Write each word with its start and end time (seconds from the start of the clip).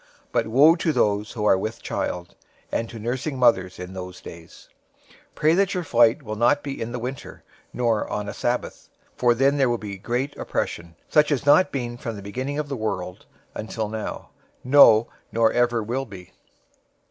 024:019 0.31 0.31
But 0.31 0.47
woe 0.47 0.75
to 0.77 0.93
those 0.93 1.31
who 1.33 1.45
are 1.45 1.57
with 1.59 1.81
child 1.83 2.35
and 2.71 2.89
to 2.89 2.97
nursing 2.97 3.37
mothers 3.37 3.77
in 3.77 3.93
those 3.93 4.19
days! 4.19 4.67
024:020 5.35 5.35
Pray 5.35 5.53
that 5.53 5.73
your 5.75 5.83
flight 5.83 6.23
will 6.23 6.35
not 6.35 6.63
be 6.63 6.81
in 6.81 6.91
the 6.91 6.97
winter, 6.97 7.43
nor 7.71 8.09
on 8.09 8.27
a 8.27 8.33
Sabbath, 8.33 8.89
024:021 9.13 9.17
for 9.19 9.35
then 9.35 9.57
there 9.57 9.69
will 9.69 9.77
be 9.77 9.97
great 9.99 10.35
oppression, 10.37 10.95
such 11.07 11.31
as 11.31 11.41
has 11.41 11.45
not 11.45 11.71
been 11.71 11.97
from 11.99 12.15
the 12.15 12.23
beginning 12.23 12.57
of 12.57 12.67
the 12.67 12.75
world 12.75 13.27
until 13.53 13.87
now, 13.87 14.31
no, 14.63 15.05
nor 15.31 15.53
ever 15.53 15.83
will 15.83 16.05
be. 16.07 16.33